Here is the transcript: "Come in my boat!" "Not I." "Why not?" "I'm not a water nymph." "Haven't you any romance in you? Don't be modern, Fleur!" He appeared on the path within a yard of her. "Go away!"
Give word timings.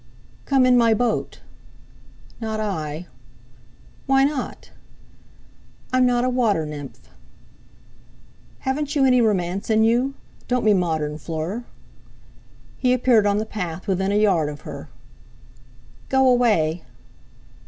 "Come 0.45 0.65
in 0.65 0.77
my 0.79 0.95
boat!" 0.95 1.41
"Not 2.39 2.59
I." 2.59 3.05
"Why 4.07 4.23
not?" 4.23 4.71
"I'm 5.93 6.07
not 6.07 6.23
a 6.23 6.27
water 6.29 6.65
nymph." 6.65 7.01
"Haven't 8.61 8.95
you 8.95 9.05
any 9.05 9.21
romance 9.21 9.69
in 9.69 9.83
you? 9.83 10.15
Don't 10.47 10.65
be 10.65 10.73
modern, 10.73 11.19
Fleur!" 11.19 11.65
He 12.79 12.93
appeared 12.93 13.27
on 13.27 13.37
the 13.37 13.45
path 13.45 13.85
within 13.87 14.11
a 14.11 14.15
yard 14.19 14.49
of 14.49 14.61
her. 14.61 14.89
"Go 16.09 16.27
away!" 16.27 16.83